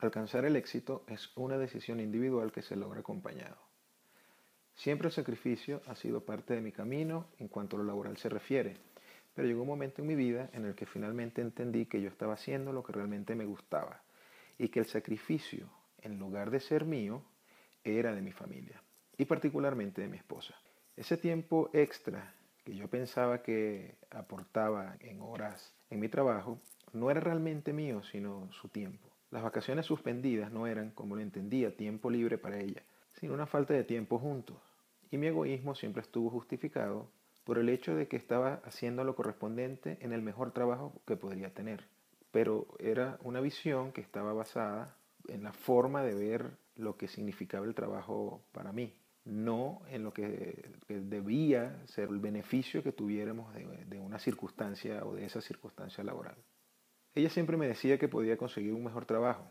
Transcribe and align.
Alcanzar 0.00 0.44
el 0.44 0.54
éxito 0.54 1.04
es 1.08 1.36
una 1.36 1.58
decisión 1.58 1.98
individual 1.98 2.52
que 2.52 2.62
se 2.62 2.76
logra 2.76 3.00
acompañado. 3.00 3.56
Siempre 4.76 5.08
el 5.08 5.12
sacrificio 5.12 5.82
ha 5.86 5.96
sido 5.96 6.24
parte 6.24 6.54
de 6.54 6.60
mi 6.60 6.70
camino 6.70 7.26
en 7.38 7.48
cuanto 7.48 7.74
a 7.74 7.80
lo 7.80 7.84
laboral 7.84 8.16
se 8.16 8.28
refiere, 8.28 8.76
pero 9.34 9.48
llegó 9.48 9.62
un 9.62 9.68
momento 9.68 10.00
en 10.00 10.06
mi 10.06 10.14
vida 10.14 10.50
en 10.52 10.66
el 10.66 10.76
que 10.76 10.86
finalmente 10.86 11.42
entendí 11.42 11.86
que 11.86 12.00
yo 12.00 12.08
estaba 12.08 12.34
haciendo 12.34 12.72
lo 12.72 12.84
que 12.84 12.92
realmente 12.92 13.34
me 13.34 13.44
gustaba 13.44 14.00
y 14.56 14.68
que 14.68 14.78
el 14.78 14.86
sacrificio, 14.86 15.68
en 16.00 16.20
lugar 16.20 16.52
de 16.52 16.60
ser 16.60 16.84
mío, 16.84 17.24
era 17.82 18.14
de 18.14 18.22
mi 18.22 18.30
familia 18.30 18.80
y 19.16 19.24
particularmente 19.24 20.00
de 20.00 20.08
mi 20.08 20.16
esposa. 20.16 20.54
Ese 20.96 21.16
tiempo 21.16 21.70
extra 21.72 22.34
que 22.64 22.76
yo 22.76 22.88
pensaba 22.88 23.42
que 23.42 23.96
aportaba 24.10 24.96
en 25.00 25.20
horas 25.20 25.74
en 25.90 25.98
mi 25.98 26.08
trabajo 26.08 26.60
no 26.92 27.10
era 27.10 27.20
realmente 27.20 27.72
mío, 27.72 28.04
sino 28.04 28.48
su 28.52 28.68
tiempo. 28.68 29.07
Las 29.30 29.42
vacaciones 29.42 29.84
suspendidas 29.84 30.50
no 30.50 30.66
eran, 30.66 30.90
como 30.92 31.14
lo 31.14 31.20
entendía, 31.20 31.76
tiempo 31.76 32.08
libre 32.08 32.38
para 32.38 32.58
ella, 32.58 32.82
sino 33.12 33.34
una 33.34 33.46
falta 33.46 33.74
de 33.74 33.84
tiempo 33.84 34.18
juntos. 34.18 34.56
Y 35.10 35.18
mi 35.18 35.26
egoísmo 35.26 35.74
siempre 35.74 36.00
estuvo 36.00 36.30
justificado 36.30 37.10
por 37.44 37.58
el 37.58 37.68
hecho 37.68 37.94
de 37.94 38.08
que 38.08 38.16
estaba 38.16 38.60
haciendo 38.64 39.04
lo 39.04 39.14
correspondiente 39.14 39.98
en 40.00 40.12
el 40.12 40.22
mejor 40.22 40.52
trabajo 40.52 40.94
que 41.06 41.16
podría 41.16 41.52
tener. 41.52 41.86
Pero 42.30 42.66
era 42.78 43.18
una 43.22 43.40
visión 43.40 43.92
que 43.92 44.00
estaba 44.00 44.32
basada 44.32 44.96
en 45.28 45.42
la 45.42 45.52
forma 45.52 46.02
de 46.02 46.14
ver 46.14 46.50
lo 46.76 46.96
que 46.96 47.08
significaba 47.08 47.66
el 47.66 47.74
trabajo 47.74 48.42
para 48.52 48.72
mí, 48.72 48.94
no 49.24 49.82
en 49.90 50.04
lo 50.04 50.12
que, 50.12 50.70
debía 50.88 51.86
ser 51.86 52.08
el 52.08 52.18
beneficio 52.18 52.82
que 52.82 52.92
tuviéramos 52.92 53.54
de 53.54 53.98
una 53.98 54.18
circunstancia 54.18 55.04
o 55.04 55.14
de 55.14 55.26
esa 55.26 55.42
circunstancia 55.42 56.02
laboral. 56.02 56.36
Ella 57.14 57.30
siempre 57.30 57.56
me 57.56 57.66
decía 57.66 57.98
que 57.98 58.08
podía 58.08 58.36
conseguir 58.36 58.72
un 58.72 58.84
mejor 58.84 59.04
trabajo, 59.04 59.50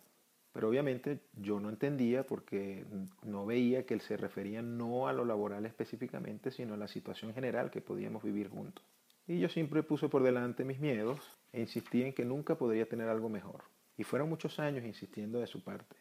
pero 0.54 0.70
obviamente 0.70 1.20
yo 1.34 1.60
no 1.60 1.70
entendía 1.70 2.26
porque 2.26 2.86
no 3.24 3.46
veía 3.46 3.86
que 3.86 3.94
él 3.94 4.02
se 4.02 4.18
refería 4.18 4.62
no 4.62 5.08
a 5.08 5.14
lo 5.14 5.26
laboral 5.26 5.66
específicamente, 5.66 6.52
sino 6.52 6.74
a 6.74 6.78
la 6.78 6.88
situación 6.88 7.34
general 7.34 7.70
que 7.70 7.82
podíamos 7.82 8.24
vivir 8.24 8.50
juntos. 8.50 8.84
Y 9.28 9.40
yo 9.40 9.50
siempre 9.50 9.84
puse 9.84 10.08
por 10.08 10.24
delante 10.24 10.64
mis 10.64 10.80
miedos 10.80 11.20
e 11.52 11.60
insistí 11.62 12.02
en 12.02 12.14
que 12.14 12.26
nunca 12.26 12.56
podría 12.56 12.88
tener 12.88 13.10
algo 13.10 13.30
mejor. 13.30 13.64
Y 13.98 14.04
fueron 14.04 14.30
muchos 14.30 14.60
años 14.60 14.86
insistiendo 14.86 15.40
de 15.40 15.48
su 15.48 15.64
parte, 15.64 15.98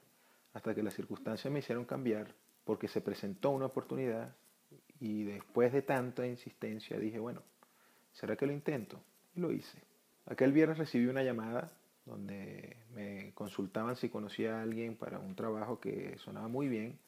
hasta 0.52 0.74
que 0.74 0.82
las 0.82 0.94
circunstancias 0.94 1.52
me 1.52 1.58
hicieron 1.58 1.84
cambiar 1.84 2.32
porque 2.64 2.88
se 2.88 3.00
presentó 3.00 3.50
una 3.50 3.66
oportunidad 3.66 4.34
y 5.00 5.24
después 5.24 5.72
de 5.72 5.82
tanta 5.82 6.26
insistencia 6.26 6.98
dije, 6.98 7.18
bueno, 7.18 7.42
¿será 8.12 8.36
que 8.36 8.46
lo 8.46 8.52
intento? 8.52 9.00
Y 9.34 9.40
lo 9.40 9.52
hice. 9.52 9.78
Aquel 10.26 10.52
viernes 10.52 10.78
recibí 10.78 11.06
una 11.06 11.22
llamada 11.22 11.70
donde 12.04 12.76
me 12.94 13.32
consultaban 13.34 13.96
si 13.96 14.08
conocía 14.08 14.58
a 14.58 14.62
alguien 14.62 14.96
para 14.96 15.18
un 15.18 15.34
trabajo 15.34 15.80
que 15.80 16.18
sonaba 16.18 16.48
muy 16.48 16.68
bien 16.68 16.98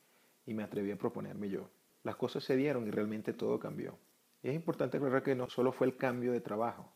y 0.47 0.55
me 0.55 0.63
atreví 0.63 0.91
a 0.93 0.97
proponerme 0.97 1.49
yo. 1.49 1.69
Las 2.05 2.17
cosas 2.17 2.45
se 2.45 2.57
dieron 2.57 2.87
y 2.87 2.91
realmente 2.91 3.33
todo 3.33 3.59
cambió. 3.59 3.99
Y 4.43 4.49
es 4.49 4.55
importante 4.55 4.97
aclarar 4.97 5.23
que 5.23 5.35
no 5.35 5.49
solo 5.49 5.73
fue 5.73 5.89
el 5.89 5.97
cambio 5.97 6.33
de 6.33 6.41
trabajo, 6.41 6.93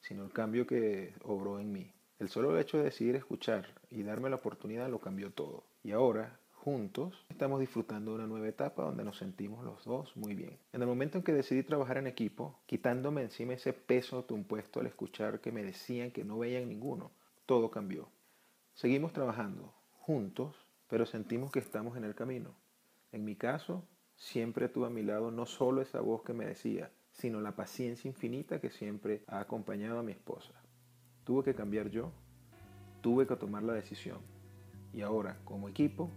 sino 0.00 0.24
el 0.24 0.32
cambio 0.32 0.66
que 0.66 1.14
obró 1.22 1.60
en 1.60 1.72
mí. 1.72 1.92
El 2.18 2.30
solo 2.30 2.58
hecho 2.58 2.78
de 2.78 2.84
decidir 2.84 3.14
escuchar 3.14 3.66
y 3.90 4.02
darme 4.02 4.30
la 4.30 4.36
oportunidad 4.36 4.88
lo 4.88 5.00
cambió 5.00 5.30
todo. 5.30 5.64
Y 5.82 5.92
ahora 5.92 6.38
juntos, 6.66 7.24
estamos 7.28 7.60
disfrutando 7.60 8.10
de 8.10 8.16
una 8.16 8.26
nueva 8.26 8.48
etapa 8.48 8.82
donde 8.82 9.04
nos 9.04 9.18
sentimos 9.18 9.64
los 9.64 9.84
dos 9.84 10.16
muy 10.16 10.34
bien. 10.34 10.58
En 10.72 10.82
el 10.82 10.88
momento 10.88 11.16
en 11.16 11.22
que 11.22 11.32
decidí 11.32 11.62
trabajar 11.62 11.96
en 11.96 12.08
equipo, 12.08 12.58
quitándome 12.66 13.22
encima 13.22 13.52
ese 13.52 13.72
peso 13.72 14.26
impuesto 14.30 14.80
al 14.80 14.88
escuchar 14.88 15.40
que 15.40 15.52
me 15.52 15.62
decían 15.62 16.10
que 16.10 16.24
no 16.24 16.40
veían 16.40 16.68
ninguno, 16.68 17.12
todo 17.46 17.70
cambió. 17.70 18.08
Seguimos 18.74 19.12
trabajando 19.12 19.72
juntos, 20.00 20.56
pero 20.88 21.06
sentimos 21.06 21.52
que 21.52 21.60
estamos 21.60 21.96
en 21.96 22.02
el 22.02 22.16
camino. 22.16 22.56
En 23.12 23.24
mi 23.24 23.36
caso, 23.36 23.84
siempre 24.16 24.68
tuve 24.68 24.88
a 24.88 24.90
mi 24.90 25.04
lado 25.04 25.30
no 25.30 25.46
solo 25.46 25.82
esa 25.82 26.00
voz 26.00 26.24
que 26.24 26.32
me 26.32 26.46
decía, 26.46 26.90
sino 27.12 27.40
la 27.40 27.54
paciencia 27.54 28.08
infinita 28.08 28.60
que 28.60 28.70
siempre 28.70 29.22
ha 29.28 29.38
acompañado 29.38 30.00
a 30.00 30.02
mi 30.02 30.10
esposa. 30.10 30.52
Tuve 31.22 31.44
que 31.44 31.54
cambiar 31.54 31.90
yo, 31.90 32.10
tuve 33.02 33.24
que 33.24 33.36
tomar 33.36 33.62
la 33.62 33.74
decisión. 33.74 34.18
Y 34.92 35.02
ahora, 35.02 35.38
como 35.44 35.68
equipo, 35.68 36.10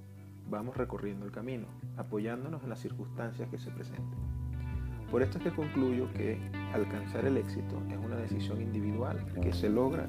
vamos 0.49 0.75
recorriendo 0.75 1.25
el 1.25 1.31
camino, 1.31 1.67
apoyándonos 1.97 2.63
en 2.63 2.69
las 2.69 2.79
circunstancias 2.79 3.49
que 3.49 3.57
se 3.57 3.71
presenten. 3.71 4.19
Por 5.11 5.23
esto 5.23 5.37
es 5.39 5.45
que 5.45 5.51
concluyo 5.51 6.11
que 6.13 6.39
alcanzar 6.73 7.25
el 7.25 7.37
éxito 7.37 7.81
es 7.89 7.97
una 7.97 8.15
decisión 8.15 8.61
individual 8.61 9.25
que 9.41 9.51
se 9.53 9.69
logra. 9.69 10.07